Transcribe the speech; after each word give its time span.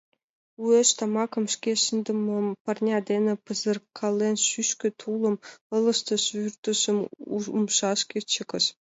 Уэш 0.63 0.89
тамакым, 0.97 1.45
шке 1.53 1.71
шындымым, 1.83 2.47
парня 2.63 2.97
дене 3.09 3.33
пызыркален 3.45 4.35
шӱшкӧ, 4.47 4.89
тулым 4.99 5.35
ылыжтыш, 5.75 6.23
вурдыжым 6.37 6.97
умшашкыже 7.57 8.25
чыкыш. 8.33 8.65